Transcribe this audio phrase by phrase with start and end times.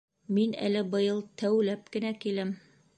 [0.37, 2.61] —Мин әле быйыл тәүләп кенә киләм.